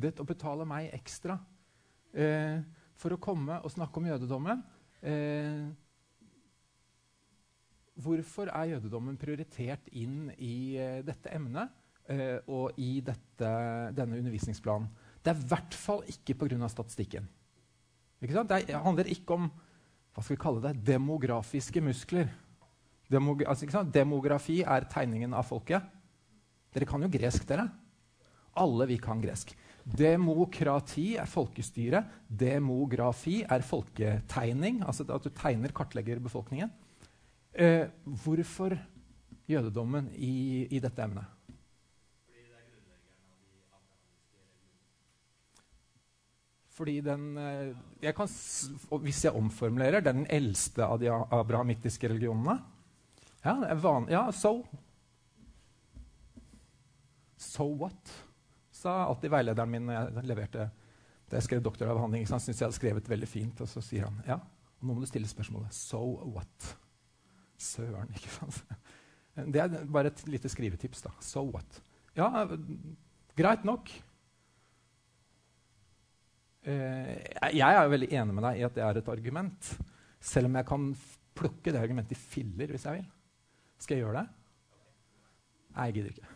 [0.00, 1.36] giddet å betale meg ekstra
[2.16, 2.60] eh,
[2.96, 4.62] for å komme og snakke om jødedommen.
[5.04, 5.68] Eh,
[8.00, 11.72] hvorfor er jødedommen prioritert inn i eh, dette emnet
[12.08, 13.50] eh, og i dette,
[13.96, 14.88] denne undervisningsplanen?
[15.20, 16.68] Det er i hvert fall ikke pga.
[16.68, 17.28] statistikken.
[18.20, 19.50] Ikke det handler ikke om
[20.10, 22.28] hva skal vi kalle det, demografiske muskler.
[23.10, 25.82] Demog altså, Demografi er tegningen av folket.
[26.72, 27.68] Dere kan jo gresk, dere.
[28.58, 29.52] Alle vi kan gresk.
[29.96, 32.04] Demokrati er folkestyre.
[32.28, 34.82] Demografi er folketegning.
[34.86, 36.70] Altså at du tegner, kartlegger befolkningen.
[37.52, 38.76] Eh, hvorfor
[39.50, 41.36] jødedommen i, i dette emnet?
[46.80, 48.28] Fordi den eh, jeg kan,
[49.02, 52.56] Hvis jeg omformulerer, den eldste av de abrahamittiske religionene.
[53.44, 54.62] Ja, det er van, ja so.
[57.36, 58.29] So what?
[58.80, 60.70] Sa alltid veilederen min når jeg leverte
[61.30, 62.24] da jeg skrev doktoravhandling.
[62.30, 63.60] Han syntes jeg hadde skrevet veldig fint.
[63.62, 64.40] Og så sier han ja,
[64.80, 66.00] nå må du stille spørsmålet so
[66.32, 66.72] what?
[67.60, 68.62] Søren, ikke sant?
[69.36, 71.04] Det er bare et lite skrivetips.
[71.04, 71.12] da.
[71.22, 71.80] So what?
[72.16, 72.46] Ja,
[73.38, 73.92] greit nok.
[76.64, 77.14] Eh,
[77.56, 79.70] jeg er jo veldig enig med deg i at det er et argument.
[80.20, 80.90] Selv om jeg kan
[81.38, 83.10] plukke det argumentet i filler hvis jeg vil.
[83.80, 84.26] Skal jeg gjøre det?
[85.76, 86.32] Nei, jeg gidder ikke.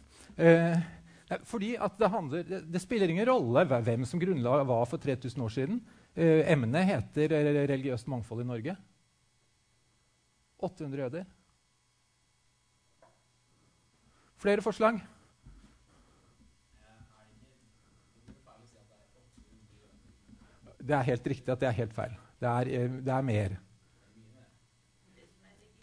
[1.30, 5.44] Eh, fordi at det, handler, det, spiller ingen rolle hvem som grunnla hva for 3000
[5.44, 5.80] år siden.
[6.14, 7.32] Eh, emnet heter
[7.64, 8.76] religiøst mangfold i Norge.
[10.64, 11.24] 800 jøder.
[14.44, 15.00] Flere forslag?
[20.84, 22.16] Det er helt riktig at det er helt feil.
[22.40, 23.56] Det er, eh, det er mer.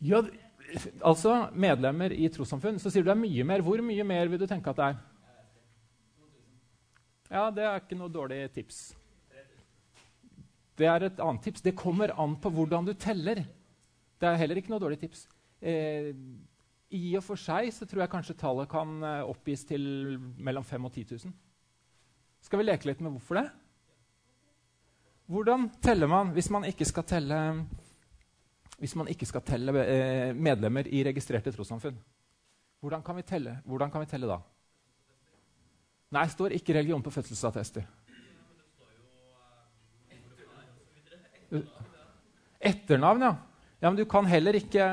[0.02, 0.22] Ja,
[1.06, 3.62] altså, medlemmer i trossamfunn, så sier du det er mye mer.
[3.66, 5.00] Hvor mye mer vil du tenke at det er?
[7.32, 8.80] Ja, det er ikke noe dårlig tips.
[10.76, 11.64] Det er et annet tips.
[11.64, 13.46] Det kommer an på hvordan du teller.
[14.20, 15.24] Det er heller ikke noe dårlig tips.
[15.62, 16.12] Eh,
[16.92, 19.88] I og for seg så tror jeg kanskje tallet kan eh, oppgis til
[20.44, 21.40] mellom 5000 og 10 000.
[22.42, 23.48] Skal vi leke litt med hvorfor det?
[25.32, 27.38] Hvordan teller man hvis man ikke skal telle,
[28.82, 31.96] ikke skal telle eh, medlemmer i registrerte trossamfunn?
[32.82, 33.16] Hvordan kan
[33.64, 34.42] Hvordan kan vi telle da?
[36.12, 37.86] Nei, det står ikke religion på fødselsattester.
[42.62, 43.36] Etternavn, ja.
[43.82, 43.90] ja.
[43.90, 44.88] Men du kan heller ikke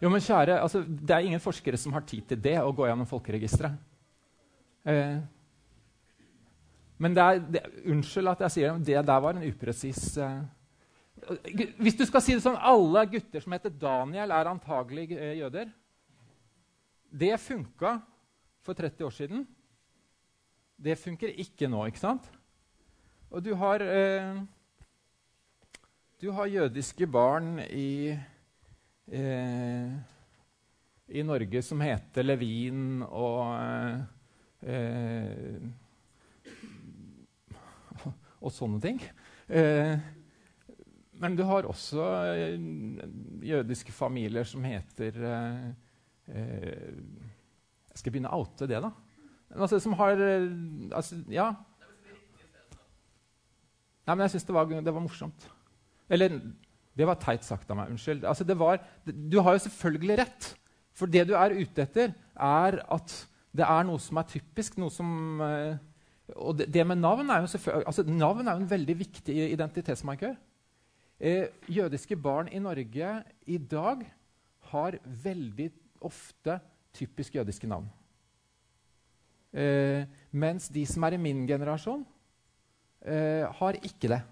[0.00, 2.86] Jo, men kjære, altså, Det er ingen forskere som har tid til det, å gå
[2.88, 3.74] gjennom folkeregisteret.
[4.88, 5.18] Eh,
[6.96, 10.16] men det er, det, unnskyld at jeg sier det, men det der var en upresis
[10.16, 10.38] eh,
[11.80, 15.70] Hvis du skal si det sånn alle gutter som heter Daniel, er antagelig eh, jøder
[17.10, 17.96] Det funka
[18.64, 19.42] for 30 år siden.
[20.80, 22.30] Det funker ikke nå, ikke sant?
[23.30, 24.40] Og du har, eh,
[26.20, 28.14] du har jødiske barn i
[29.10, 29.92] eh,
[31.10, 33.42] i Norge som heter Levin og
[34.62, 35.58] eh,
[38.40, 39.00] Og sånne ting.
[39.52, 39.98] Eh,
[41.20, 42.62] men du har også eh,
[43.44, 45.66] jødiske familier som heter eh,
[46.32, 46.94] eh,
[47.90, 48.92] Jeg skal begynne å oute det, da.
[49.52, 50.16] Altså, som har
[50.96, 51.50] altså, Ja.
[54.06, 54.54] Nei, men jeg syns det,
[54.86, 55.44] det, var morsomt.
[56.10, 56.38] Eller
[56.96, 57.92] det var teit sagt av meg.
[57.92, 58.24] Unnskyld.
[58.26, 60.48] Altså, var, du har jo selvfølgelig rett.
[60.96, 63.14] For det du er ute etter, er at
[63.54, 64.80] det er noe som er typisk.
[64.80, 65.12] noe som...
[66.30, 70.38] Og det, det, med navn er jo altså, navn er jo en veldig viktig identitetsmarkør.
[71.20, 74.04] Eh, jødiske barn i Norge i dag
[74.72, 75.70] har veldig
[76.00, 76.58] ofte
[76.96, 77.90] typisk jødiske navn.
[79.52, 82.06] Eh, mens de som er i min generasjon,
[83.02, 84.22] eh, har ikke det.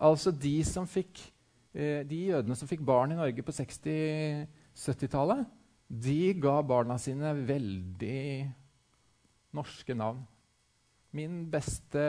[0.00, 1.32] Altså de fikk
[1.70, 5.44] Eh, de jødene som fikk barn i Norge på 60-70-tallet,
[5.86, 8.50] de ga barna sine veldig
[9.54, 10.24] norske navn.
[11.14, 12.02] Min beste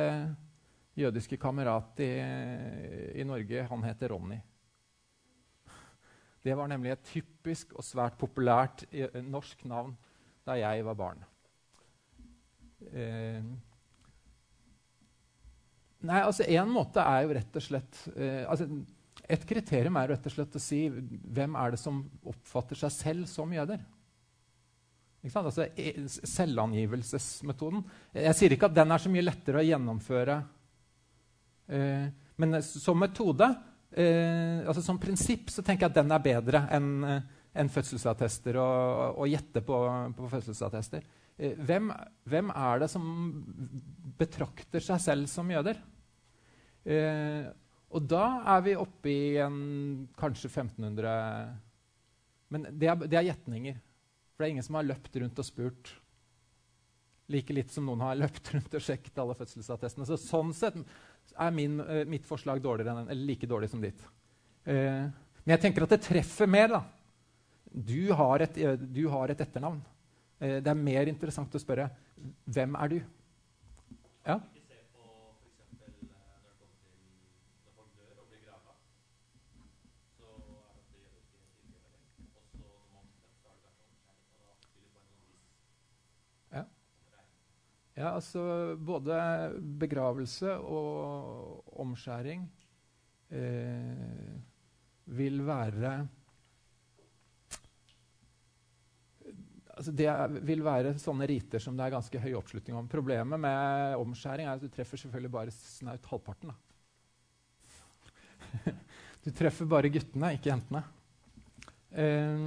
[0.98, 2.12] jødiske kamerat i,
[3.22, 4.40] i Norge, han heter Ronny.
[6.42, 9.94] Det var nemlig et typisk og svært populært eh, norsk navn
[10.48, 11.22] da jeg var barn.
[12.90, 13.44] Eh,
[16.02, 18.66] nei, altså én måte er jo rett og slett eh, altså,
[19.32, 23.30] et kriterium er rett og slett å si hvem er det som oppfatter seg selv
[23.30, 23.84] som jøder.
[25.30, 27.84] Altså, e, selvangivelsesmetoden.
[28.18, 30.40] Jeg sier ikke at den er så mye lettere å gjennomføre.
[31.72, 32.08] Eh,
[32.42, 33.48] men som metode,
[33.92, 36.92] eh, altså som prinsipp, så tenker jeg at den er bedre enn
[37.52, 39.78] en fødselsattester og, og gjette på,
[40.18, 41.04] på fødselsattester.
[41.38, 41.92] Eh, hvem,
[42.30, 43.06] hvem, er det som
[44.20, 45.80] betrakter seg selv som jøder?
[46.86, 47.50] Eh,
[47.92, 48.26] og da
[48.56, 49.58] er vi oppe i en,
[50.18, 51.10] kanskje 1500
[52.56, 53.82] Men det er, det er gjetninger.
[54.32, 55.92] For det er ingen som har løpt rundt og spurt.
[57.32, 60.08] Like litt som noen har løpt rundt og sjekket alle fødselsattestene.
[60.08, 60.80] Så sånn sett
[61.40, 64.02] er min, uh, mitt forslag enn, like dårlig som ditt.
[64.68, 65.10] Uh,
[65.42, 66.68] men jeg tenker at det treffer mer.
[66.68, 66.84] da.
[67.72, 68.58] Du har et,
[68.92, 69.82] du har et etternavn.
[70.42, 71.90] Uh, det er mer interessant å spørre
[72.46, 73.00] hvem er du?
[74.28, 74.38] Ja?
[88.02, 88.42] Ja, altså
[88.82, 89.16] både
[89.78, 92.48] begravelse og omskjæring
[93.30, 94.32] eh,
[95.06, 95.92] vil være
[99.76, 100.08] altså Det
[100.46, 102.90] vil være sånne riter som det er ganske høy oppslutning om.
[102.90, 106.52] Problemet med omskjæring er at du treffer selvfølgelig bare snaut halvparten.
[109.26, 110.84] du treffer bare guttene, ikke jentene.
[111.94, 112.46] Eh,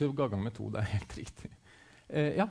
[0.00, 1.52] du ga gang med to, det er helt riktig.
[2.08, 2.48] Eh, ja?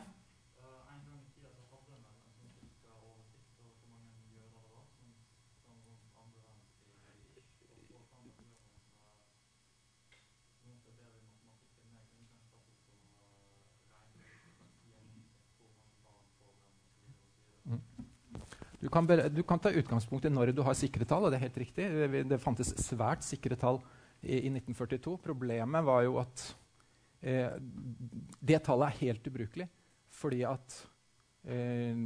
[18.81, 21.45] Du kan, du kan, ta utgangspunkt i når du har sikre tall, og det er
[21.45, 21.85] helt riktig.
[21.85, 23.77] Det, det fantes svært sikre tall
[24.23, 25.19] i, i 1942.
[25.21, 26.45] Problemet var jo at
[27.21, 27.53] eh,
[28.41, 29.69] det tallet er helt ubrukelig
[30.11, 30.75] fordi at
[31.47, 32.01] eh,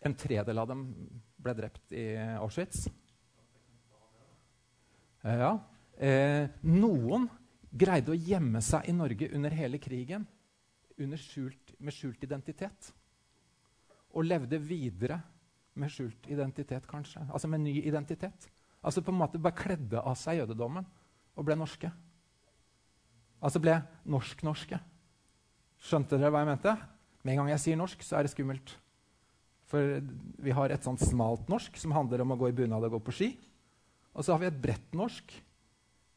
[0.00, 0.86] en tredel av dem
[1.40, 2.06] ble drept i
[2.38, 2.86] Auschwitz.
[5.26, 7.26] Eh, noen
[7.70, 10.24] greide å gjemme seg i Norge under hele krigen
[11.18, 12.90] skjult, med skjult identitet
[14.10, 15.20] og levde videre
[15.78, 17.22] med skjult identitet, kanskje.
[17.30, 18.48] Altså med ny identitet.
[18.82, 20.86] Altså på en måte bare kledde av seg jødedommen
[21.36, 21.90] og ble norske.
[23.40, 23.76] Altså ble
[24.10, 24.80] norsk-norske.
[25.80, 26.74] Skjønte dere hva jeg mente?
[27.22, 28.74] Med en gang jeg sier norsk, så er det skummelt.
[29.70, 30.00] For
[30.42, 33.02] vi har et sånt smalt norsk som handler om å gå i bunad og gå
[33.06, 33.30] på ski.
[34.16, 35.36] Og så har vi et bredt norsk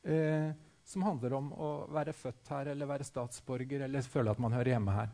[0.09, 0.49] eh,
[0.83, 4.73] som handler om å være født her eller være statsborger eller føle at man hører
[4.73, 5.13] hjemme her.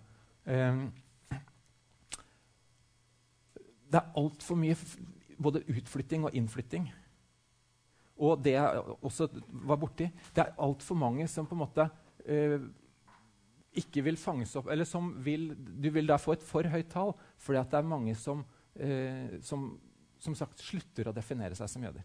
[0.49, 0.85] Eh,
[3.89, 4.77] det er altfor mye
[5.39, 6.89] både utflytting og innflytting.
[8.19, 9.30] Og det jeg også
[9.65, 11.86] var borti, det er altfor mange som på en måte
[12.27, 12.59] eh,
[13.80, 17.13] ikke vil fanges opp Eller som vil Du vil da få et for høyt tall
[17.39, 18.44] fordi det er mange som,
[18.75, 19.71] eh, som,
[20.19, 22.03] som sagt slutter å definere seg som jøder.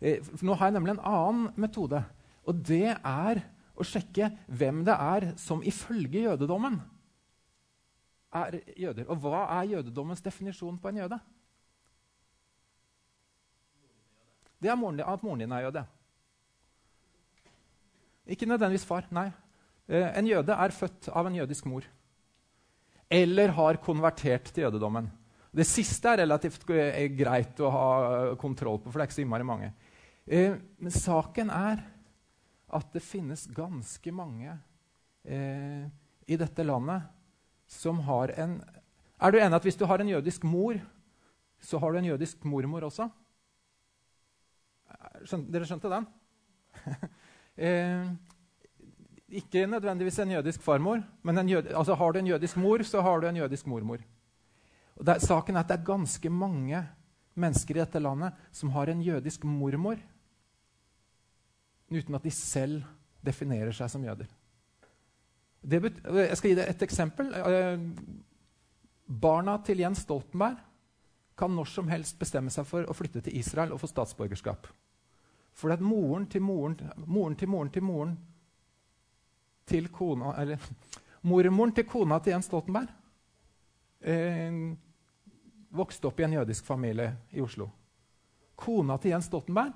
[0.00, 2.00] Eh, nå har jeg nemlig en annen metode,
[2.48, 3.42] og det er
[3.78, 6.80] å sjekke hvem det er som ifølge jødedommen
[8.34, 9.08] er jøder.
[9.08, 11.18] Og hva er jødedommens definisjon på en jøde?
[14.58, 15.84] Det er moren, at moren din er jøde.
[18.28, 19.06] Ikke nødvendigvis far.
[19.14, 19.30] Nei.
[19.88, 21.86] Eh, en jøde er født av en jødisk mor.
[23.08, 25.08] Eller har konvertert til jødedommen.
[25.54, 27.86] Det siste er relativt eh, greit å ha
[28.40, 29.70] kontroll på, for det er ikke så innmari mange.
[30.26, 31.86] Eh, men saken er
[32.68, 34.58] at det finnes ganske mange
[35.28, 37.17] i dette landet
[37.68, 38.58] som har en
[39.20, 40.78] Er du enig at hvis du har en jødisk mor,
[41.60, 43.08] så har du en jødisk mormor også?
[45.24, 46.06] Skjønte, dere skjønte den?
[47.66, 48.06] eh,
[49.28, 53.18] ikke nødvendigvis en jødisk farmor, men jød, altså har du en jødisk mor, så har
[53.20, 53.98] du en jødisk mormor.
[55.04, 56.86] Der, saken er at det er ganske mange
[57.34, 59.98] mennesker i dette landet som har en jødisk mormor,
[61.90, 62.84] uten at de selv
[63.26, 64.30] definerer seg som jøder
[65.68, 67.30] jeg skal gi deg et eksempel.
[67.34, 67.78] Eh,
[69.08, 70.60] barna til Jens Stoltenberg
[71.38, 74.66] kan når som helst bestemme seg for å flytte til Israel og få statsborgerskap.
[75.58, 78.16] For at moren til moren, moren til moren til moren
[79.68, 80.62] til kona Eller
[81.28, 82.88] mormoren til kona til Jens Stoltenberg
[84.00, 84.60] eh,
[85.74, 87.68] vokste opp i en jødisk familie i Oslo.
[88.56, 89.74] Kona til Jens Stoltenberg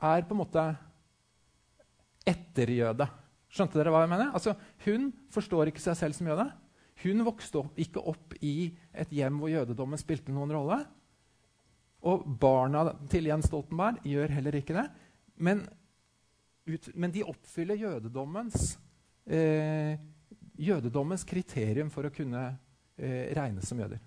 [0.00, 0.64] er på en måte
[2.26, 3.06] etterjøde.
[3.50, 4.30] Skjønte dere hva jeg mener?
[4.36, 4.54] Altså,
[4.86, 6.46] hun forstår ikke seg selv som jøde.
[7.02, 10.78] Hun vokste opp, ikke opp i et hjem hvor jødedommen spilte noen rolle.
[12.06, 14.86] Og barna til Jens Stoltenberg gjør heller ikke det.
[15.40, 15.64] Men,
[16.68, 18.76] ut, men de oppfyller jødedommens,
[19.26, 19.98] eh,
[20.60, 22.44] jødedommens kriterium for å kunne
[23.00, 24.00] eh, regnes som jøder.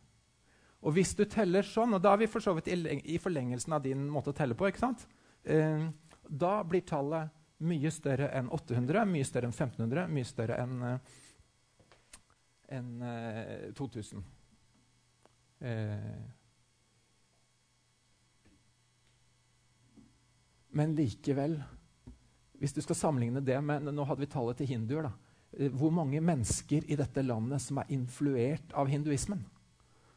[0.84, 2.78] Og hvis du teller sånn, og da er vi for så vidt i,
[3.16, 5.06] i forlengelsen av din måte å telle på, ikke sant?
[5.44, 5.88] Eh,
[6.28, 10.86] da blir tallet mye større enn 800, mye større enn 1500, mye større enn
[12.74, 12.90] en,
[13.78, 14.24] 2000.
[15.64, 16.24] Eh,
[20.74, 21.54] men likevel
[22.60, 25.06] Hvis du skal sammenligne det med Nå hadde vi tallet til hinduer.
[25.06, 25.12] da,
[25.54, 29.44] Eh, hvor mange mennesker i dette landet som er influert av hinduismen.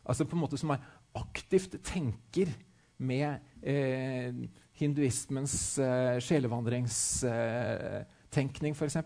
[0.06, 0.84] Altså på en måte som er
[1.16, 2.52] aktivt tenker
[2.96, 4.32] med eh,
[4.80, 8.96] hinduismens eh, sjelevandringstenkning, eh, f.eks.,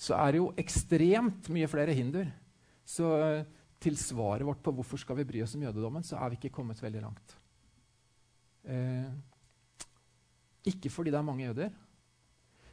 [0.00, 2.28] så er det jo ekstremt mye flere hinduer.
[2.88, 3.46] Så eh,
[3.78, 6.56] til svaret vårt på hvorfor skal vi bry oss om jødedommen, så er vi ikke
[6.56, 7.28] kommet veldig langt.
[8.68, 9.10] Eh,
[10.68, 11.70] ikke fordi det er mange jøder.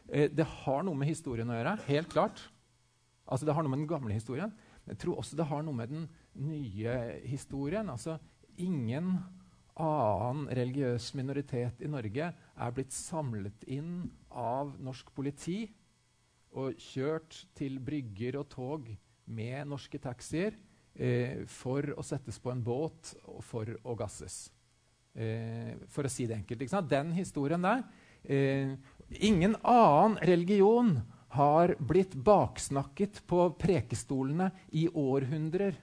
[0.09, 2.37] Eh, det har noe med historien å gjøre, helt klart.
[3.25, 4.51] Altså Det har noe med den gamle historien,
[4.85, 6.03] jeg tror også det har noe med den
[6.37, 6.91] nye
[7.25, 7.89] historien.
[7.89, 8.19] Altså
[8.61, 9.17] Ingen
[9.75, 15.65] annen religiøs minoritet i Norge er blitt samlet inn av norsk politi
[16.55, 18.89] og kjørt til brygger og tog
[19.25, 20.55] med norske taxier
[20.95, 24.45] eh, for å settes på en båt og for å gasses.
[25.15, 26.77] Eh, for å si det enkelt.
[26.89, 27.83] Den historien der
[28.23, 28.75] eh,
[29.21, 30.95] Ingen annen religion
[31.35, 35.75] har blitt baksnakket på prekestolene i århundrer.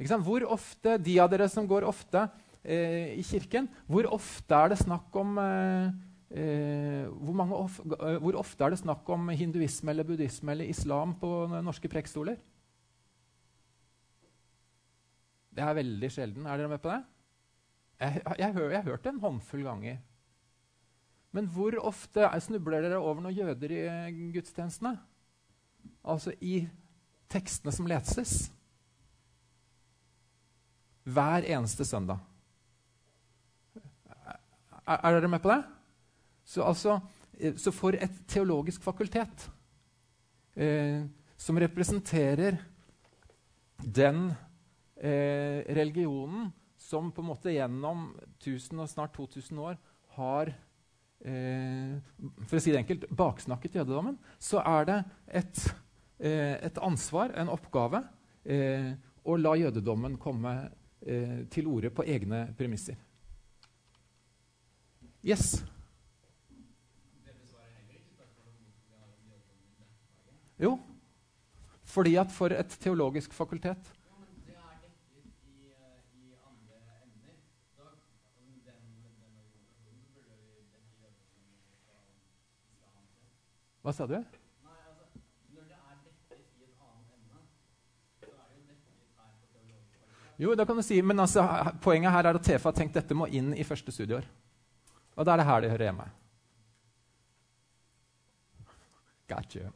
[0.00, 2.24] Hvor ofte, De av dere som går ofte
[2.64, 5.90] eh, i kirken, hvor ofte er det snakk om eh,
[6.30, 11.14] eh hvor, of, eh, hvor, ofte er det snakk om hinduisme eller buddhisme eller islam
[11.18, 12.36] på norske prekestoler?
[15.50, 16.46] Det er veldig sjelden.
[16.46, 17.02] Er dere med på det?
[18.00, 19.98] Jeg, har hørt det en håndfull ganger.
[21.32, 24.96] Men hvor ofte snubler dere over noen jøder i eh, gudstjenestene?
[26.02, 26.64] Altså i
[27.30, 28.48] tekstene som leses.
[31.04, 32.18] Hver eneste søndag.
[34.90, 35.60] Er, er dere med på det?
[36.44, 36.98] Så, altså,
[37.38, 39.46] eh, så for et teologisk fakultet
[40.56, 41.04] eh,
[41.38, 42.58] som representerer
[43.80, 44.32] den
[44.96, 49.78] eh, religionen som på en måte gjennom 1000 og snart 2000 år
[50.16, 50.50] har
[51.22, 52.00] eh,
[52.48, 54.98] for å si det enkelt, baksnakket jødedommen, så er det
[55.42, 55.62] et,
[56.18, 58.02] eh, et ansvar, en oppgave,
[58.42, 58.90] eh,
[59.22, 60.58] å la jødedommen komme
[61.00, 62.98] til orde på egne premisser.
[65.22, 65.64] Yes?
[70.60, 70.78] Jo,
[71.84, 73.96] fordi at for et teologisk fakultet
[83.80, 84.18] Hva sa du?
[90.40, 91.42] Jo det kan du si, men altså,
[91.80, 94.28] poenget her er at TFA har tenkt dette må inn i første studieår.
[95.20, 96.04] Og da er det her det hører hjemme.
[99.28, 99.66] Gotcha.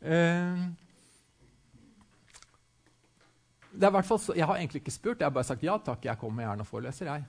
[0.00, 0.08] uh,
[3.76, 5.20] det er hvert Jeg har egentlig ikke spurt.
[5.20, 7.06] Jeg har bare sagt ja takk, jeg kommer gjerne og foreleser.
[7.12, 7.24] jeg.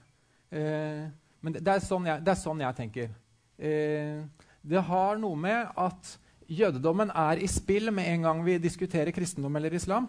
[0.48, 3.12] Uh, men det, det, er sånn jeg, det, er sånn jeg, tenker.
[3.60, 4.24] Uh,
[4.64, 6.16] det har noe med at
[6.48, 10.08] jødedommen er i spill med en gang vi diskuterer kristendom eller islam.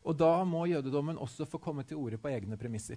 [0.00, 2.96] Og da må jødedommen også få komme til orde på egne premisser.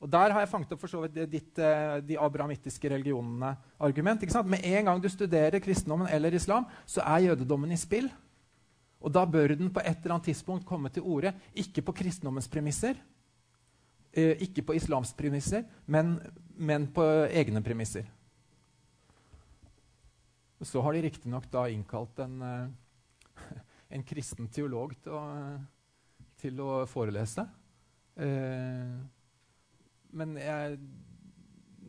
[0.00, 4.20] Og Der har jeg fanget opp for så vidt ditt, eh, de abrahamittiske religionene argument.
[4.44, 8.10] Med en gang du studerer kristendommen eller islam, så er jødedommen i spill.
[9.04, 12.48] Og da bør den på et eller annet tidspunkt komme til orde, ikke på kristendommens
[12.48, 12.94] premisser,
[14.12, 16.18] eh, ikke på islams premisser, men,
[16.56, 18.08] men på egne premisser.
[20.64, 22.68] Så har de riktignok innkalt en, eh,
[23.94, 25.24] en, kristen teolog til å,
[26.40, 27.44] til å forelese.
[28.16, 28.96] Eh,
[30.14, 30.78] men jeg,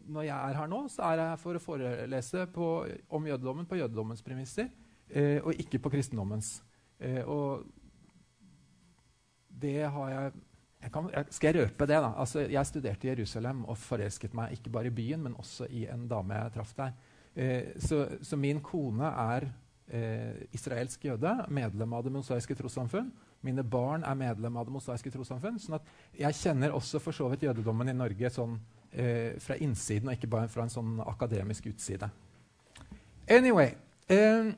[0.05, 2.70] når jeg er her nå, så er jeg her for å forelese på,
[3.10, 4.70] om jødedommen på jødedommens premisser,
[5.10, 6.58] eh, og ikke på kristendommens.
[7.00, 7.65] Eh, og
[9.62, 10.32] det har jeg,
[10.84, 12.00] jeg, kan, jeg Skal jeg røpe det?
[12.03, 12.13] da?
[12.22, 15.86] Altså, jeg studerte i Jerusalem og forelsket meg ikke bare i byen, men også i
[15.91, 16.98] en dame jeg traff der.
[17.36, 19.48] Eh, så, så, min kone er
[19.88, 23.12] eh, israelsk jøde, medlem av Det mosaiske trossamfunn.
[23.46, 25.60] Mine barn er medlem av Det mosaiske trossamfunn.
[25.62, 28.60] sånn at jeg kjenner også for så vidt jødedommen i Norge sånn,
[28.92, 32.10] eh, fra innsiden, og ikke bare fra en sånn akademisk utside.
[33.30, 33.74] Anyway
[34.10, 34.52] eh,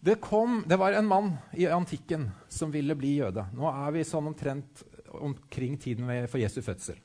[0.00, 3.44] det, kom, det var en mann i antikken som ville bli jøde.
[3.56, 6.98] Nå er vi sånn omtrent omkring tiden for Jesu fødsel.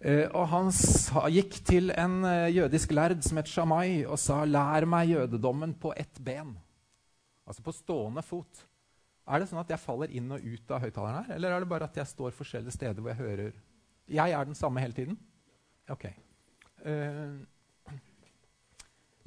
[0.00, 4.46] Uh, og han sa, gikk til en uh, jødisk lærd som het Shamai, og sa
[4.48, 6.54] 'Lær meg jødedommen på ett ben'.
[7.50, 8.62] Altså på stående fot.
[9.30, 11.34] Er det sånn at jeg faller inn og ut av høyttaleren her?
[11.36, 13.58] Eller er det bare at jeg står forskjellige steder hvor jeg hører
[14.10, 15.18] Jeg er den samme hele tiden?
[15.90, 16.06] Ok.
[16.86, 17.42] Uh,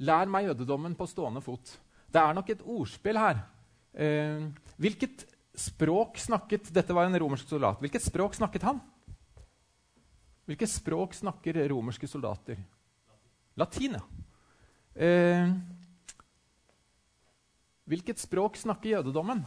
[0.00, 1.76] lær meg jødedommen på stående fot.
[2.08, 3.44] Det er nok et ordspill her.
[3.94, 4.48] Uh,
[4.80, 7.78] hvilket språk snakket Dette var en romersk soldat.
[7.84, 8.80] Hvilket språk snakket han?
[10.48, 12.58] Hvilket språk snakker romerske soldater?
[13.56, 14.02] Latin, ja.
[14.94, 15.48] Eh,
[17.88, 19.44] hvilket språk snakker jødedommen?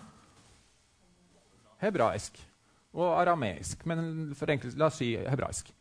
[1.81, 2.39] Hebraisk
[2.97, 3.83] og arameisk.
[3.89, 5.73] Men enkelt, la oss si hebraisk.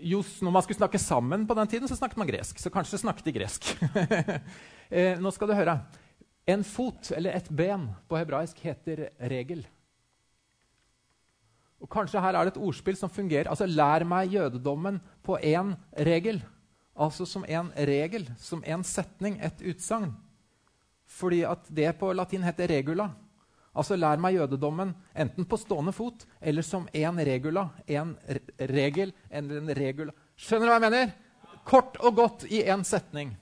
[0.00, 2.58] Just når man skulle snakke sammen på den tiden, så snakket man gresk.
[2.58, 3.72] Så kanskje snakket de gresk.
[4.88, 5.76] eh, nå skal du høre.
[6.48, 9.66] En fot, eller et ben, på hebraisk heter regel.
[11.80, 13.50] Og Kanskje her er det et ordspill som fungerer.
[13.50, 16.42] Altså, Lær meg jødedommen på én regel.
[17.00, 20.12] Altså som en regel, som en setning, et utsagn.
[21.10, 23.10] Fordi at det på latin heter regula.
[23.70, 27.68] Altså lær meg jødedommen enten på stående fot eller som en regula.
[27.86, 28.16] En
[28.58, 30.14] regel eller en regula.
[30.38, 31.12] Skjønner du hva jeg mener?
[31.66, 33.34] Kort og godt i én setning.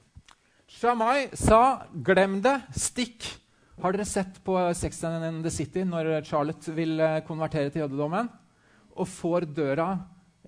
[0.69, 3.39] Shamai sa 'glem det, stikk'.
[3.81, 8.29] Har dere sett på Sex and the City når Charlotte vil eh, konvertere til jødedommen?
[8.99, 9.99] Og får døra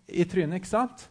[0.09, 1.09] i trynet, ikke sant?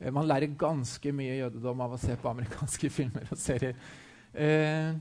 [0.00, 3.74] Eh, man lærer ganske mye jødedom av å se på amerikanske filmer og serier.
[4.34, 4.94] Eh,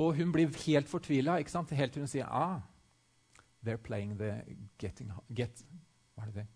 [0.00, 2.60] og hun blir helt fortvila helt til hun sier ah,
[3.62, 4.42] They're playing the
[4.78, 5.64] getting get,
[6.16, 6.46] Hva er det?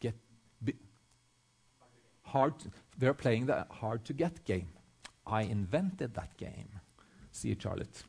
[0.00, 0.14] Get,
[0.64, 0.72] be,
[2.22, 4.68] hard, they're playing the hard to get game.
[5.26, 6.80] I invented that game,
[7.32, 8.04] sier Charlotte.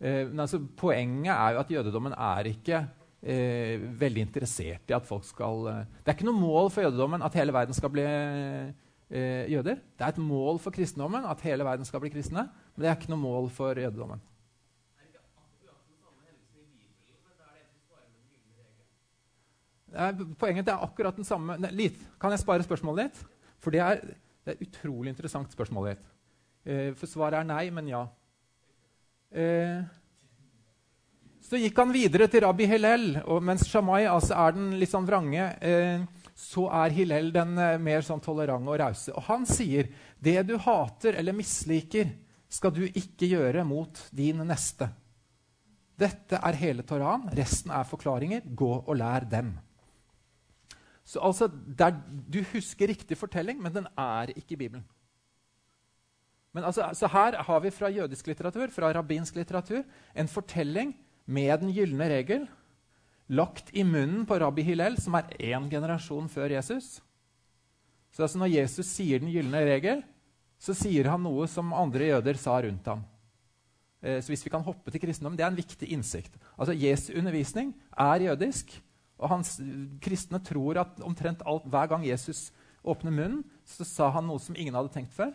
[0.00, 2.82] Eh, altså, poenget er jo at jødedommen er ikke
[3.22, 7.24] eh, veldig interessert i at folk skal eh, Det er ikke noe mål for jødedommen
[7.24, 8.04] at hele verden skal bli
[9.10, 9.82] eh, jøder.
[9.96, 12.98] Det er et mål for kristendommen at hele verden skal bli kristne, men det er
[12.98, 14.22] ikke noe mål for jødedommen.
[20.36, 21.88] Poenget er akkurat den samme Nei,
[22.20, 23.20] Kan jeg spare spørsmålet ditt?
[23.62, 24.02] For det er,
[24.44, 26.10] det er utrolig interessant spørsmål ditt.
[26.66, 28.02] Eh, for svaret er nei, men ja.
[29.30, 29.80] Eh,
[31.46, 35.06] så gikk han videre til rabbi Hillel, og mens Shamai altså er den litt sånn
[35.06, 35.46] vrange.
[35.62, 36.02] Eh,
[36.36, 39.12] så er Hillel den eh, mer sånn tolerante og rause.
[39.16, 39.88] Og han sier
[40.20, 42.12] det du hater eller misliker,
[42.52, 44.90] skal du ikke gjøre mot din neste.
[45.96, 47.24] Dette er hele Toraen.
[47.34, 48.44] Resten er forklaringer.
[48.44, 49.54] Gå og lær dem.
[51.06, 51.96] Så altså, der,
[52.28, 54.84] Du husker riktig fortelling, men den er ikke i Bibelen.
[56.52, 59.82] Men altså, så Her har vi fra jødisk litteratur, fra rabbinsk litteratur,
[60.14, 60.94] en fortelling
[61.26, 62.46] med den gylne regel
[63.28, 67.00] lagt i munnen på rabbi Hillel, som er én generasjon før Jesus.
[68.14, 70.02] Så altså Når Jesus sier den gylne regel,
[70.58, 73.02] så sier han noe som andre jøder sa rundt ham.
[74.00, 76.32] Eh, så hvis vi kan hoppe til kristendom, Det er en viktig innsikt.
[76.58, 78.82] Altså Jesu undervisning er jødisk.
[79.18, 79.60] Og hans
[80.00, 82.52] kristne tror at omtrent alt, hver gang Jesus
[82.84, 85.32] åpner munnen, så sa han noe som ingen hadde tenkt før.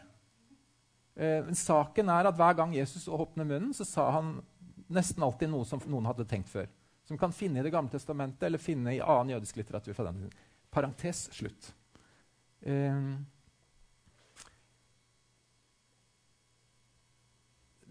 [1.17, 4.39] Eh, men saken er at hver gang Jesus åpner munnen, så sa han
[4.87, 6.69] nesten alltid noe som noen hadde tenkt før
[7.11, 10.21] som kan finne i Det gamle testamentet eller finne i annen jødisk litteratur fra den
[10.21, 10.35] tiden.
[10.71, 11.73] Parentes slutt.
[12.61, 13.09] Eh,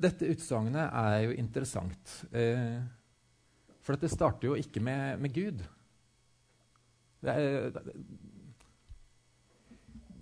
[0.00, 2.14] dette utsagnet er jo interessant.
[2.32, 2.80] Eh,
[3.84, 5.60] for det starter jo ikke med, med Gud.
[7.20, 7.76] Det er,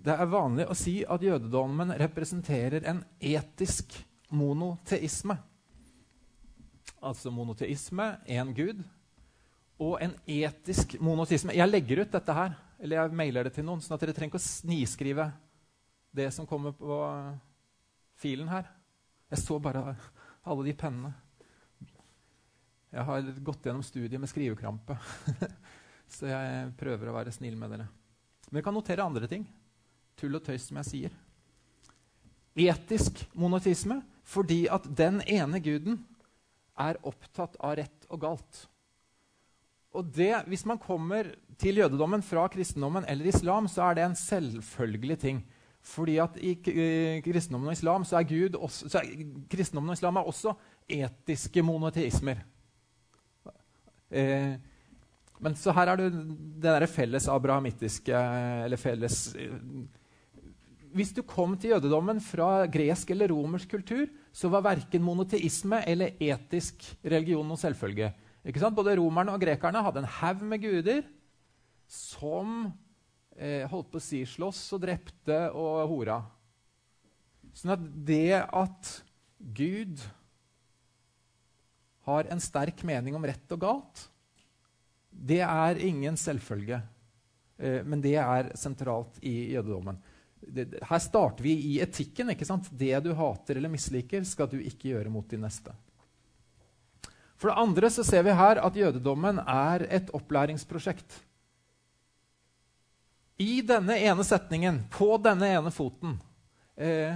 [0.03, 3.95] det er, vanlig å si at jødedommen representerer en etisk
[4.35, 5.39] monoteisme
[7.01, 8.81] altså monoteisme, én gud,
[9.79, 11.55] og en etisk monoteisme.
[11.55, 14.33] Jeg legger ut dette her, eller jeg mailer det til noen, sånn at dere trenger
[14.33, 15.29] ikke å sniskrive
[16.15, 16.99] det som kommer på
[18.19, 18.67] filen her.
[19.31, 19.93] Jeg så bare
[20.43, 21.13] alle de pennene.
[22.89, 24.97] Jeg har gått gjennom studiet med skrivekrampe,
[26.15, 27.89] så jeg prøver å være snill med dere.
[28.49, 29.45] Men dere kan notere andre ting.
[30.17, 31.17] Tull og tøys, som jeg sier.
[32.59, 36.01] Etisk monotisme fordi at den ene guden
[36.79, 38.65] er opptatt av rett og galt.
[39.97, 44.15] Og det, Hvis man kommer til jødedommen fra kristendommen eller islam, så er det en
[44.15, 45.45] selvfølgelig ting.
[45.81, 46.53] Fordi at i
[47.23, 50.53] kristendommen og islam så er, Gud også, så er kristendommen og islam er også
[50.89, 52.43] etiske monoteismer.
[54.11, 54.55] Eh,
[55.39, 58.21] men så her er det det derre felles abrahamittiske
[58.65, 59.53] eller felles eh,
[60.97, 66.17] Hvis du kom til jødedommen fra gresk eller romersk kultur, så var verken monoteisme eller
[66.21, 68.11] etisk religion noen selvfølge.
[68.73, 71.01] Både romerne og grekerne hadde en haug med guder
[71.89, 72.69] som
[73.35, 76.21] eh, holdt på å si slåss og drepte og hora.
[77.57, 78.93] Sånn at det at
[79.39, 79.99] Gud
[82.07, 84.05] har en sterk mening om rett og galt,
[85.09, 86.79] det er ingen selvfølge.
[87.59, 89.99] Eh, men det er sentralt i jødedommen.
[90.39, 92.31] Det, her starter vi i etikken.
[92.33, 92.69] ikke sant?
[92.71, 95.73] Det du hater eller misliker, skal du ikke gjøre mot din neste.
[97.39, 101.21] For det andre så ser vi her at jødedommen er et opplæringsprosjekt.
[103.39, 106.17] I denne ene setningen, på denne ene foten,
[106.75, 107.15] eh,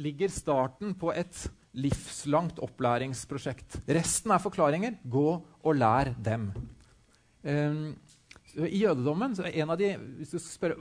[0.00, 3.82] ligger starten på et livslangt opplæringsprosjekt.
[3.88, 4.96] Resten er forklaringer.
[5.04, 5.28] Gå
[5.62, 6.50] og lær dem.
[7.42, 7.96] Um,
[8.56, 9.94] I jødedommen en av de,
[10.28, 10.76] spør,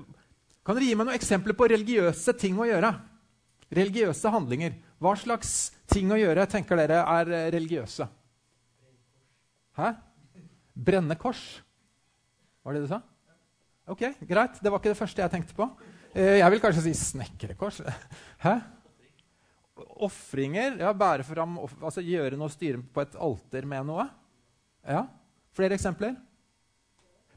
[0.66, 2.92] Kan dere gi meg noen eksempler på religiøse ting å gjøre?
[3.72, 4.76] Religiøse handlinger.
[5.02, 8.08] Hva slags ting å gjøre tenker dere er religiøse?
[9.80, 9.94] Hæ?
[10.76, 11.62] Brenne kors?
[12.62, 13.02] Var det det du sa?
[13.92, 14.60] Ok, Greit.
[14.62, 15.68] Det var ikke det første jeg tenkte på.
[16.14, 17.82] Eh, jeg vil kanskje si snekrekors.
[18.46, 18.58] Hæ?
[20.06, 20.78] Ofringer.
[20.84, 24.06] Ja, bære fram, altså gjøre noe, styre på et alter med noe.
[24.86, 25.06] Ja.
[25.56, 26.14] Flere eksempler?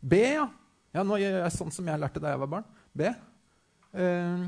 [0.05, 0.45] Be, ja.
[0.93, 2.67] ja nå gjør jeg sånn som jeg lærte da jeg var barn.
[2.93, 3.15] Be.
[3.95, 4.45] Eh,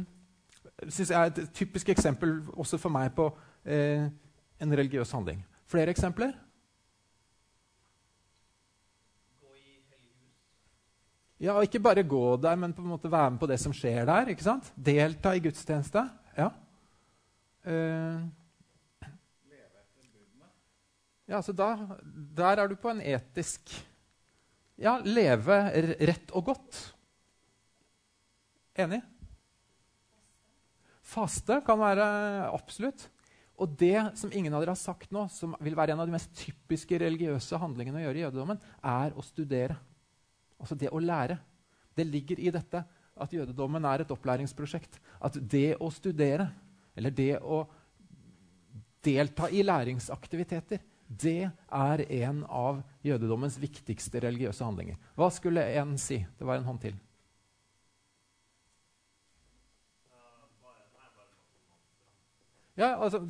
[0.89, 3.31] synes jeg er et typisk eksempel også for meg på
[3.65, 4.09] eh,
[4.61, 5.41] en religiøs handling.
[5.71, 6.35] Flere eksempler?
[11.41, 14.07] Ja, Ikke bare gå der, men på en måte være med på det som skjer
[14.09, 14.29] der.
[14.33, 14.73] ikke sant?
[14.77, 16.01] Delta i gudstjeneste.
[16.37, 16.49] Ja.
[17.67, 18.23] Uh,
[21.29, 21.77] ja, så da,
[22.37, 23.73] Der er du på en etisk
[24.77, 25.57] Ja, leve
[26.05, 26.81] rett og godt.
[28.77, 29.01] Enig?
[31.07, 32.07] Faste kan være
[32.51, 33.07] absolutt.
[33.57, 36.13] Og det som ingen av dere har sagt nå, som vil være en av de
[36.13, 39.79] mest typiske religiøse handlingene å gjøre i jødedommen, er å studere.
[40.61, 41.39] Altså det å lære.
[41.97, 42.83] Det ligger i dette
[43.17, 45.01] at jødedommen er et opplæringsprosjekt.
[45.25, 46.51] At det å studere,
[46.93, 47.63] eller det å
[49.07, 54.99] delta i læringsaktiviteter, det er en av jødedommens viktigste religiøse handlinger.
[55.15, 56.19] Hva skulle en si?
[56.39, 56.97] Det var en hånd til.
[62.77, 63.23] Ja, altså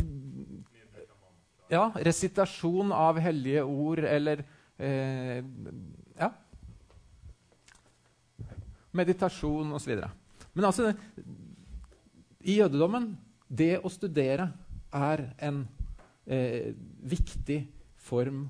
[1.70, 4.44] Ja, resitasjon av hellige ord eller
[4.78, 5.44] eh,
[6.18, 6.30] Ja.
[8.96, 10.00] Meditasjon osv.
[10.54, 10.94] Men altså
[12.40, 14.48] I jødedommen det å studere
[14.94, 15.66] er en
[16.26, 16.74] eh,
[17.06, 17.62] viktig
[18.06, 18.46] form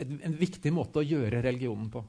[0.00, 2.02] en, viktig måte å gjøre religionen på.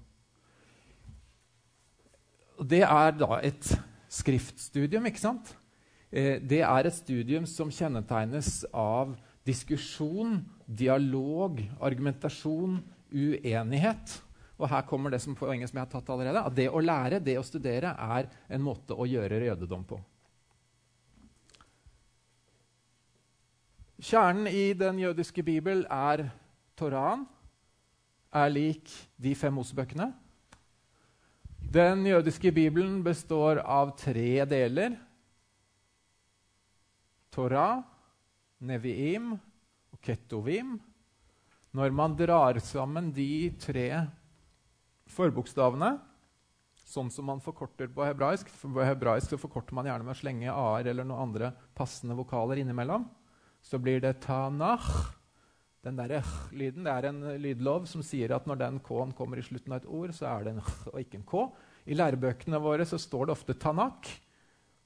[2.62, 3.72] Og det er da et
[4.12, 5.54] skriftstudium, ikke sant?
[6.12, 9.16] Eh, det er et studium som kjennetegnes av
[9.48, 12.78] diskusjon, dialog, argumentasjon,
[13.12, 14.20] uenighet.
[14.62, 17.24] Og her kommer det som poenget som jeg har tatt allerede, at det å lære,
[17.24, 19.98] det å studere, er en måte å gjøre jødedom på.
[24.02, 26.24] Kjernen i den jødiske bibel er
[26.80, 27.28] Toraen,
[28.34, 28.90] er lik
[29.22, 30.08] de fem Mosebøkene.
[31.62, 34.96] Den jødiske bibelen består av tre deler.
[37.30, 37.84] Torah,
[38.66, 40.80] Neviim og Ketovim.
[41.72, 43.86] Når man drar sammen de tre
[45.14, 45.94] forbokstavene,
[46.90, 50.52] sånn som man forkorter på hebraisk For på hebraisk forkorter man gjerne med å slenge
[50.52, 53.06] a-er eller noen andre passende vokaler innimellom.
[53.62, 54.90] Så blir det tanach.
[55.82, 56.20] Den der
[56.54, 59.82] lyden det er en lydlov som sier at når den k-en kommer i slutten av
[59.82, 61.46] et ord, så er det en h og ikke en k.
[61.90, 64.10] I lærebøkene våre så står det ofte tanak.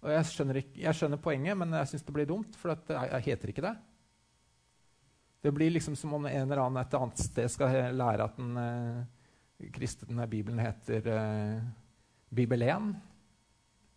[0.05, 2.95] Og jeg skjønner, ikke, jeg skjønner poenget, men jeg syns det blir dumt, for det
[2.95, 3.73] jeg heter ikke det.
[5.45, 8.55] Det blir liksom som om en eller annen et annet sted skal lære at den
[8.57, 11.59] eh, kristne Bibelen heter eh,
[12.33, 12.93] Bibelen.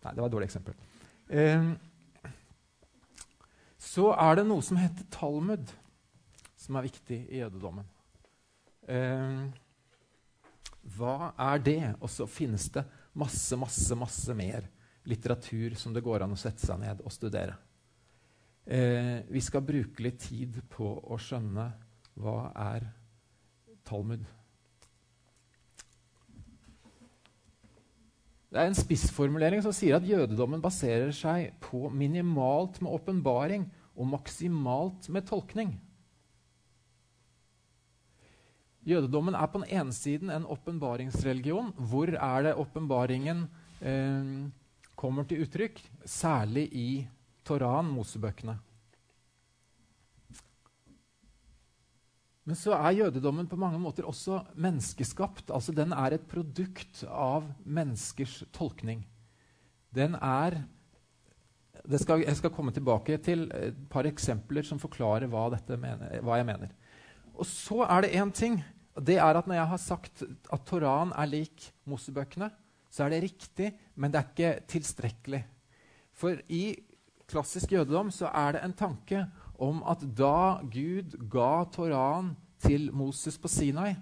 [0.03, 0.75] Nei, det var et dårlig eksempel.
[1.29, 1.71] Eh,
[3.89, 5.71] så er det noe som heter Talmud,
[6.59, 7.87] som er viktig i jødedommen.
[8.89, 9.47] Eh,
[10.97, 11.81] hva er det?
[11.97, 12.83] Og så finnes det
[13.17, 14.67] masse, masse, masse mer
[15.09, 17.57] litteratur som det går an å sette seg ned og studere.
[18.69, 21.71] Eh, vi skal bruke litt tid på å skjønne
[22.19, 22.85] hva er
[23.87, 24.27] Talmud.
[28.49, 33.67] Det er en spissformulering som sier at jødedommen baserer seg på minimalt med åpenbaring
[33.99, 35.75] og maksimalt med tolkning.
[38.87, 41.73] Jødedommen er på den ene siden en åpenbaringsreligion.
[41.75, 43.43] Hvor er det åpenbaringen
[43.83, 44.31] eh,
[44.95, 45.83] kommer til uttrykk?
[46.07, 46.89] Særlig i
[47.45, 48.55] Toran, Mosebøkene.
[52.49, 55.51] Men så er jødedommen på mange måter også menneskeskapt.
[55.53, 59.03] Altså Den er et produkt av menneskers tolkning.
[59.93, 60.63] Den er
[62.01, 66.47] skal, Jeg skal komme tilbake til et par eksempler som forklarer hva, mener, hva jeg
[66.49, 66.73] mener.
[67.39, 68.63] Og så er det én ting.
[68.99, 72.49] det er at når jeg har sagt at Toraen er lik Mosebøkene,
[72.91, 75.45] så er det riktig, men det er ikke tilstrekkelig.
[76.11, 76.75] For i
[77.29, 79.23] klassisk jødedom så er det en tanke
[79.55, 83.95] om at da Gud ga Toraen til Moses på Sinai,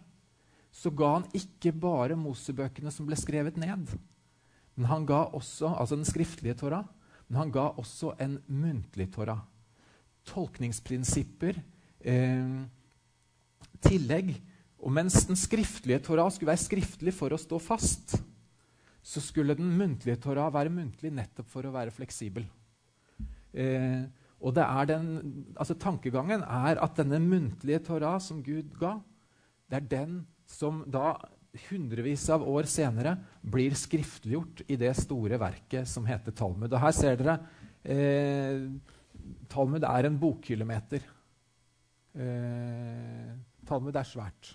[0.71, 3.93] så ga han ikke bare Mosebøkene som ble skrevet ned.
[4.77, 6.85] Men han ga også, altså den skriftlige Torah,
[7.27, 9.41] men han ga også en muntlig Torah.
[10.27, 11.59] Tolkningsprinsipper,
[11.99, 12.61] eh,
[13.83, 14.35] tillegg.
[14.77, 18.17] Og mens den skriftlige Torah skulle være skriftlig for å stå fast,
[19.03, 22.47] så skulle den muntlige Torah være muntlig nettopp for å være fleksibel.
[23.55, 24.03] Eh,
[24.37, 25.07] og er den,
[25.57, 28.99] altså Tankegangen er at denne muntlige Torah som Gud ga,
[29.67, 31.15] det er den som da
[31.67, 36.71] hundrevis av år senere blir skriftliggjort i det store verket som heter Talmud.
[36.71, 37.37] Og her ser dere
[37.83, 38.67] eh,
[39.51, 41.03] Talmud er en bokkilometer.
[42.17, 43.33] Eh,
[43.67, 44.53] Talmud er svært.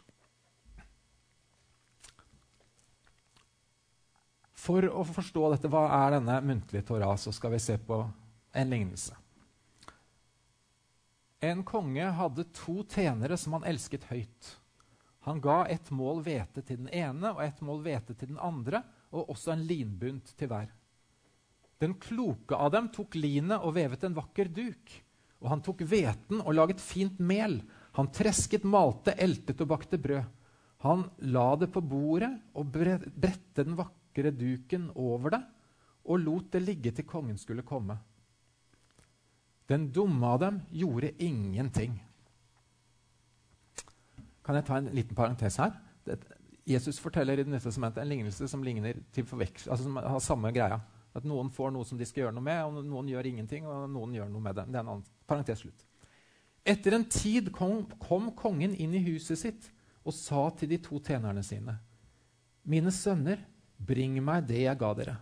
[4.62, 7.98] For å forstå dette, hva er denne muntlige Torah, så skal vi se på
[8.54, 9.16] en lignelse.
[11.42, 14.52] En konge hadde to tjenere som han elsket høyt.
[15.26, 18.82] Han ga et mål hvete til den ene og et mål hvete til den andre,
[19.12, 20.70] og også en linbunt til hver.
[21.82, 24.92] Den kloke av dem tok linet og vevet en vakker duk.
[25.42, 27.58] Og han tok hveten og laget fint mel.
[27.98, 30.22] Han tresket, malte, eltet og bakte brød.
[30.86, 31.04] Han
[31.34, 35.42] la det på bordet og bredte den vakre duken over det
[36.04, 37.96] og lot det ligge til kongen skulle komme.
[39.70, 41.94] Den dumme av dem gjorde ingenting.
[44.42, 45.76] Kan jeg ta en liten parentes her?
[46.68, 50.52] Jesus forteller i Det som testamentet en lignelse som ligner til altså som har samme
[50.52, 50.80] greia.
[51.14, 53.66] At noen får noe som de skal gjøre noe med, og noen gjør ingenting.
[53.66, 54.66] og noen gjør noe med det.
[54.68, 55.84] Det er en annen parentes slutt.
[56.64, 59.70] Etter en tid kom, kom kongen inn i huset sitt
[60.06, 61.76] og sa til de to tjenerne sine.:
[62.64, 63.38] Mine sønner,
[63.76, 65.16] bring meg det jeg ga dere.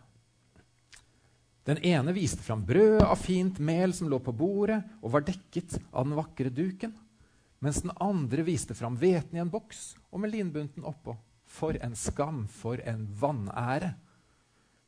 [1.64, 5.78] Den ene viste fram brød av fint mel som lå på bordet og var dekket
[5.92, 6.94] av den vakre duken
[7.61, 11.16] mens den andre viste fram hveten i en boks og med linbunten oppå.
[11.51, 13.94] For en skam, for en vanære!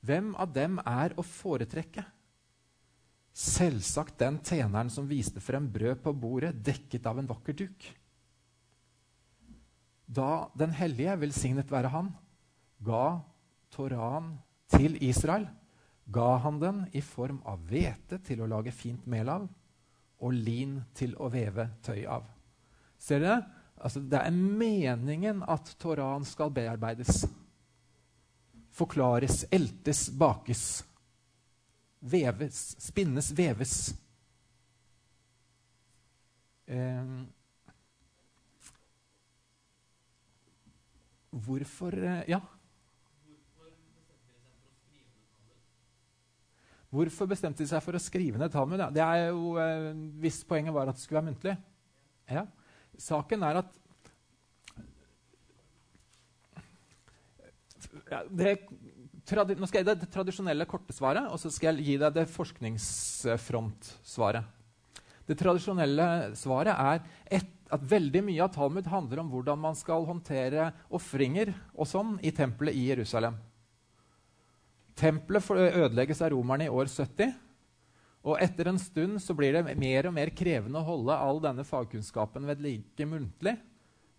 [0.03, 2.05] Hvem av dem er å foretrekke?
[3.33, 7.87] Selvsagt den tjeneren som viste frem brød på bordet dekket av en vakker duk.
[10.07, 12.11] Da Den hellige, velsignet være han,
[12.85, 13.23] ga
[13.73, 14.35] Toran
[14.69, 15.47] til Israel,
[16.13, 19.49] ga han den i form av hvete til å lage fint mel av
[20.23, 22.27] og lin til å veve tøy av.
[23.03, 23.41] Ser dere?
[23.83, 27.25] Altså, det er meningen at Toraen skal bearbeides.
[28.73, 30.63] Forklares, eltes, bakes.
[31.99, 33.75] Veves, spinnes, veves.
[36.67, 37.13] Eh,
[41.31, 42.41] hvorfor Ja?
[46.93, 48.81] Hvorfor bestemte de seg for å skrive ned Talmud?
[48.93, 51.57] Det er jo, eh, Hvis poenget var at det skulle være muntlig.
[52.29, 52.47] Ja.
[53.01, 53.71] Saken er at
[58.31, 58.57] det,
[59.33, 62.13] Nå skal jeg gi deg det tradisjonelle korte svaret, og så skal jeg gi deg
[62.17, 64.45] det forskningsfrontsvaret.
[65.29, 67.01] Det tradisjonelle svaret er
[67.39, 72.19] et, at veldig mye av Talmud handler om hvordan man skal håndtere ofringer og sånn
[72.21, 73.37] i tempelet i Jerusalem.
[74.99, 75.51] Tempelet
[75.87, 77.33] ødelegges av romerne i år 70.
[78.23, 81.65] Og etter en stund så blir det mer og mer krevende å holde all denne
[81.67, 83.57] fagkunnskapen ved like muntlig.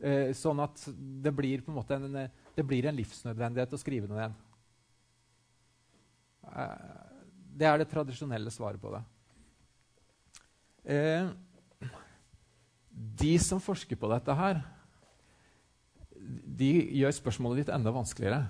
[0.03, 0.81] Eh, sånn at
[1.23, 2.17] det blir, en en,
[2.57, 4.35] det blir en livsnødvendighet å skrive det ned.
[6.51, 6.91] Eh,
[7.53, 9.03] det er det tradisjonelle svaret på det.
[10.83, 11.31] Eh,
[13.23, 14.59] de som forsker på dette her,
[16.59, 18.43] de gjør spørsmålet ditt enda vanskeligere.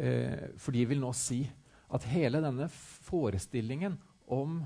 [0.00, 1.42] Eh, for de vil nå si
[1.90, 2.68] at hele denne
[3.10, 3.98] forestillingen
[4.32, 4.60] om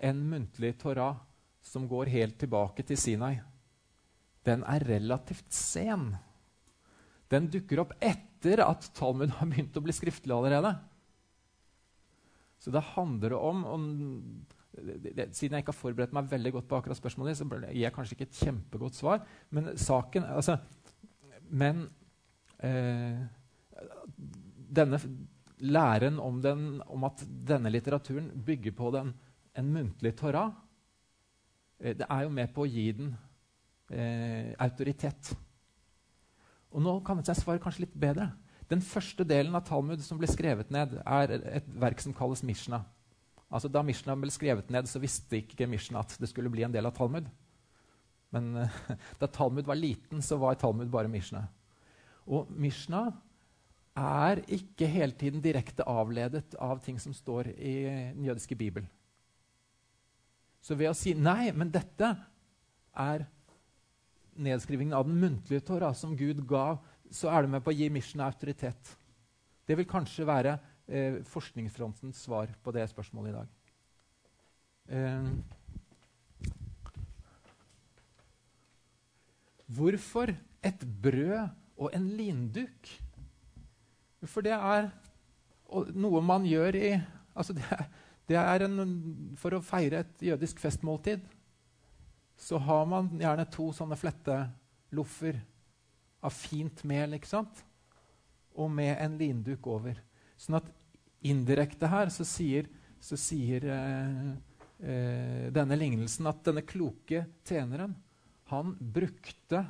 [0.00, 1.16] en muntlig Torah
[1.62, 3.34] som går helt tilbake til Sinai,
[4.48, 6.14] den er relativt sen.
[7.30, 10.72] Den dukker opp etter at Talmud har begynt å bli skriftlig allerede.
[12.60, 13.84] Så det handler om, om
[14.70, 18.14] Siden jeg ikke har forberedt meg veldig godt på akkurat spørsmålet, så gir jeg kanskje
[18.14, 19.24] ikke et kjempegodt svar.
[19.50, 20.54] Men saken altså,
[21.50, 21.82] Men
[22.62, 23.18] eh,
[24.70, 25.00] denne
[25.60, 29.12] læren om, den, om, at denne litteraturen bygger på den,
[29.58, 30.52] en muntlig Torah,
[31.80, 33.12] eh, det er jo med på å gi den
[33.90, 35.32] eh, autoritet.
[36.70, 38.30] Og nå kan jeg svare kanskje litt bedre.
[38.70, 42.84] Den første delen av Talmud som ble skrevet ned, er et verk som kalles Mishna.
[43.50, 46.74] Altså Da Mishna ble skrevet ned, så visste ikke Mishna at det skulle bli en
[46.74, 47.26] del av Talmud.
[48.30, 48.52] Men
[49.20, 51.48] da Talmud var liten, så var Talmud bare Mishna.
[52.30, 53.08] Og Mishna
[54.00, 57.74] er ikke hele tiden direkte avledet av ting som står i
[58.14, 58.88] den jødiske bibelen.
[60.60, 62.16] Så ved å si nei, men dette
[62.96, 63.24] er
[64.40, 66.78] nedskrivingen av den muntlige Torah som Gud ga,
[67.10, 68.96] så er du med på å gi Mission autoritet.
[69.66, 73.48] Det vil kanskje være eh, forskningsfrontens svar på det spørsmålet i dag.
[74.90, 75.24] Eh,
[79.70, 80.34] hvorfor
[80.66, 81.48] et brød
[81.80, 82.90] og en linduk?
[84.28, 84.90] For det er
[85.96, 86.92] noe man gjør i
[87.32, 87.66] altså det,
[88.28, 88.80] det er en,
[89.38, 91.22] For å feire et jødisk festmåltid
[92.40, 95.36] så har man gjerne to sånne fletteloffer
[96.24, 97.58] av fint mel, ikke sant?
[98.56, 99.98] Og med en linduk over.
[100.40, 100.70] Sånn at
[101.20, 104.30] indirekte her så sier, så sier eh,
[104.80, 107.92] eh, denne lignelsen at denne kloke tjeneren,
[108.50, 109.66] han brukte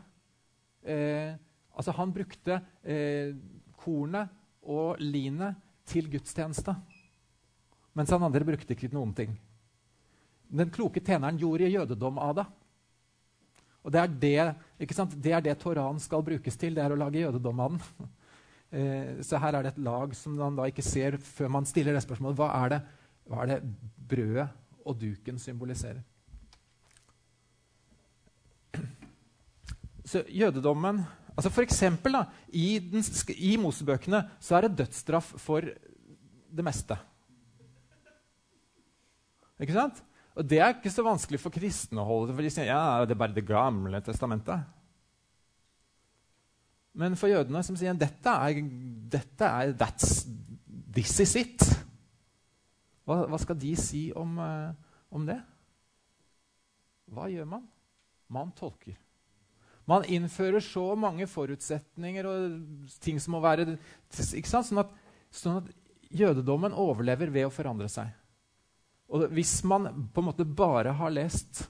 [0.86, 1.34] eh,
[1.70, 3.30] Altså, han brukte eh,
[3.80, 6.74] kornet og linet til gudstjeneste.
[7.96, 9.34] Mens han andre brukte ikke noen ting.
[10.50, 12.46] Den kloke tjeneren gjorde jødedom av det.
[13.80, 14.54] Og det er det,
[15.22, 16.74] det er det Toran skal brukes til.
[16.76, 18.08] Det er å lage jødedom av den.
[18.70, 21.90] Eh, så her er det et lag som man da ikke ser før man stiller
[21.96, 22.36] det spørsmålet.
[22.38, 22.76] Hva er det,
[23.26, 23.56] hva er det
[24.12, 24.44] brødet
[24.86, 25.98] og duken symboliserer?
[30.06, 31.02] Så jødedommen
[31.34, 33.04] altså For eksempel da, i, den,
[33.36, 35.66] i Mosebøkene så er det dødsstraff for
[36.50, 36.98] det meste.
[39.60, 40.00] Ikke sant?
[40.38, 43.16] Og det er ikke så vanskelig for kristne å holde for de sier ja, det
[43.16, 44.62] er bare Det gamle testamentet.
[47.00, 48.62] Men for jødene som sier dette er,
[49.12, 50.24] dette er that's,
[50.90, 51.62] This is it.
[53.06, 54.72] Hva, hva skal de si om, uh,
[55.14, 55.38] om, det?
[57.10, 57.68] Hva gjør man?
[58.30, 58.96] Man tolker.
[59.88, 62.38] Man innfører så mange forutsetninger og
[63.02, 64.90] ting som må være sånn at,
[65.34, 65.70] sånn at
[66.10, 68.10] jødedommen overlever ved å forandre seg.
[69.10, 71.64] Og hvis man på en måte bare har lest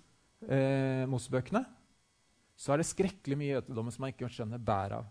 [0.44, 1.62] eh, Mosebøkene,
[2.60, 5.06] så er det skrekkelig mye jødedommen som man ikke skjønner bæret av.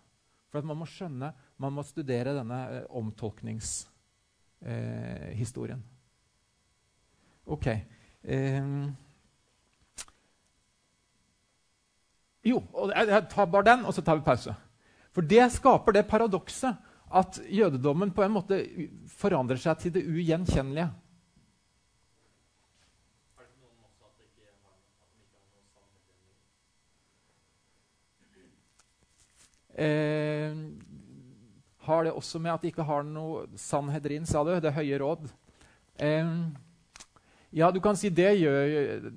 [0.49, 1.29] For man må skjønne,
[1.61, 5.81] man må studere denne eh, omtolkningshistorien.
[5.81, 5.87] Eh,
[7.57, 7.67] ok.
[8.21, 8.63] Eh,
[12.49, 14.53] jo, jeg tar bare den, og så tar vi pause.
[15.15, 16.77] For det skaper det paradokset
[17.09, 18.59] at jødedommen på en måte
[19.17, 20.89] forandrer seg til det ugjenkjennelige.
[29.79, 30.55] Eh,
[31.87, 34.51] har det også med at de ikke har noe Sanhedrin, sa du?
[34.59, 35.29] Det høye råd.
[35.95, 36.33] Eh,
[37.55, 39.07] ja, du kan si det gjør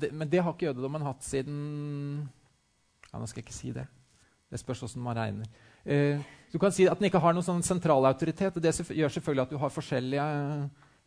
[0.00, 2.28] det, Men det har ikke jødedommen hatt siden
[3.12, 3.86] ja, Nå skal jeg ikke si det.
[4.48, 5.48] Det spørs hvordan man regner.
[5.84, 6.20] Eh,
[6.52, 8.56] du kan si at den ikke har noen sånn sentral autoritet.
[8.56, 10.28] og Det gjør selvfølgelig at du har forskjellige,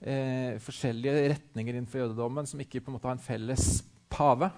[0.02, 4.52] eh, forskjellige retninger innenfor jødedommen som ikke på en måte har en felles pave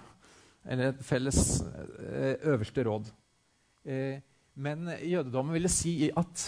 [0.64, 3.10] eller et felles eh, øverste råd.
[3.84, 4.20] Eh,
[4.54, 6.44] men jødedommen ville si at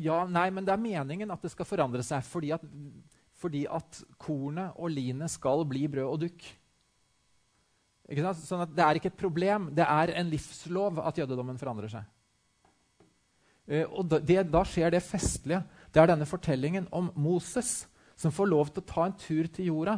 [0.00, 2.64] ja, nei, men det er meningen at det skal forandre seg fordi at,
[3.36, 6.46] fordi at kornet og linet skal bli brød og dukk.
[8.12, 12.08] Sånn at Det er ikke et problem, det er en livslov at jødedommen forandrer seg.
[13.68, 15.62] Eh, og det, da skjer det festlige.
[15.92, 17.86] Det er denne fortellingen om Moses
[18.18, 19.96] som får lov til å ta en tur til jorda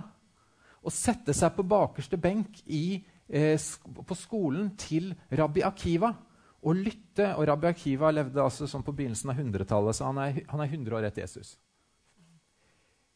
[0.85, 6.12] og sette seg på bakerste benk i, eh, på skolen til rabbi Akiva
[6.64, 7.31] og lytte.
[7.37, 10.70] Og Rabbi Akiva levde altså sånn på begynnelsen av 100-tallet, så han er, han er,
[10.70, 11.57] 100 år etter Jesus.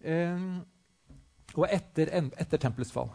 [0.05, 0.65] Um,
[1.57, 3.11] og etter, etter tempelets fall.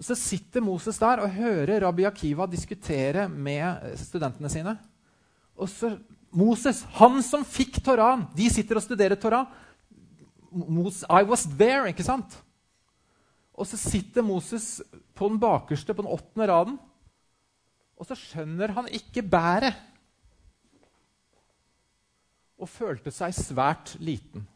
[0.00, 4.74] Så sitter Moses der og hører Rabbi Akiva diskutere med studentene sine.
[5.60, 5.92] Og så
[6.30, 9.50] Moses, han som fikk Toraen De sitter og studerer Torah.
[10.50, 12.36] I was there, ikke sant?
[13.54, 14.80] Og så sitter Moses
[15.14, 16.78] på den bakerste, på den åttende raden.
[18.00, 19.76] Og så skjønner han ikke bæret.
[22.60, 24.46] Og følte seg svært liten.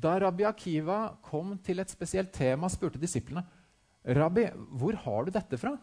[0.00, 3.44] Da Rabbi Akiva kom til et spesielt tema, spurte disiplene
[4.00, 4.46] Rabbi,
[4.80, 5.74] hvor har du dette fra?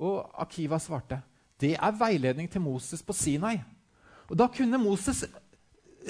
[0.00, 1.20] Og Akiva svarte,
[1.60, 3.58] det er veiledning til Moses på Sinai.
[4.30, 5.24] Og Da kunne Moses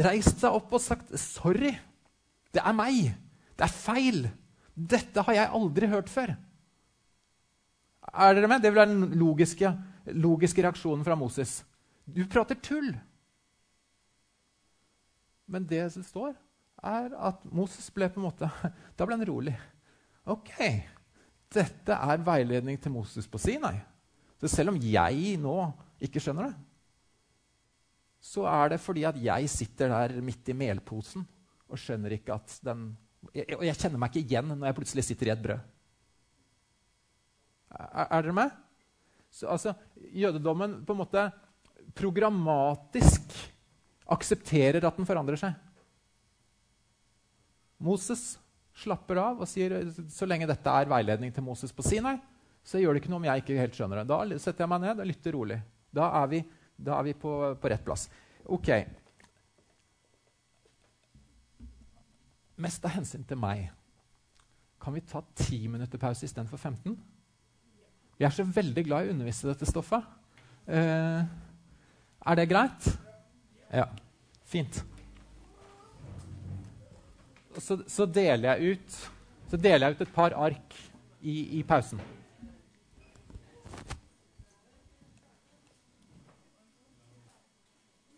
[0.04, 1.74] reist seg opp og sagt, 'Sorry,
[2.54, 3.14] det er meg.
[3.56, 4.30] Det er feil.
[4.76, 6.36] Dette har jeg aldri hørt før.'
[8.14, 8.62] Er dere med?
[8.62, 11.64] Det vil være den logiske, logiske reaksjonen fra Moses.
[12.06, 12.94] Du prater tull!
[15.48, 16.36] Men det som står,
[16.84, 18.48] er at Moses ble på en måte
[18.96, 19.56] Da ble han rolig.
[20.28, 20.52] Ok,
[21.54, 23.78] dette er veiledning til Moses på Sinai.
[24.38, 25.56] Så selv om jeg nå
[26.04, 26.58] ikke skjønner det,
[28.28, 31.24] så er det fordi at jeg sitter der midt i melposen
[31.68, 32.90] og skjønner ikke at den
[33.28, 35.62] Og jeg kjenner meg ikke igjen når jeg plutselig sitter i et brød.
[37.74, 38.52] Er, er dere med?
[39.30, 39.72] Så, altså,
[40.14, 41.24] jødedommen på en måte
[41.98, 43.34] programmatisk
[44.08, 45.56] aksepterer at den forandrer seg.
[47.78, 48.38] Moses
[48.78, 49.74] slapper av og sier
[50.12, 52.16] så lenge dette er veiledning til Moses på Sinai,
[52.66, 54.08] så gjør det ikke noe om jeg ikke helt skjønner det.
[54.10, 55.58] Da setter jeg meg ned og lytter rolig.
[55.94, 56.42] Da er vi,
[56.76, 58.06] da er vi på, på, rett plass.
[58.44, 58.70] Ok.
[62.60, 63.68] Mest av hensyn til meg.
[64.82, 66.98] Kan vi ta ti minutter pause istedenfor 15?
[68.18, 70.04] Vi er så veldig glad i å undervise dette stoffet.
[70.68, 71.20] Eh,
[72.28, 72.90] er det greit?
[73.70, 73.88] Ja.
[74.48, 74.84] Fint
[77.60, 78.96] så, så, deler ut,
[79.50, 80.76] så, deler jeg ut, et par ark
[81.20, 82.00] i, i pausen.